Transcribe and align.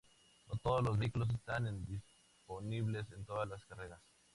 No 0.47 0.55
todos 0.57 0.83
los 0.83 0.97
vehículos 0.97 1.29
están 1.29 1.67
en 1.67 1.85
disponibles 1.85 3.11
en 3.11 3.23
todas 3.23 3.47
las 3.47 3.63
carreras. 3.67 4.01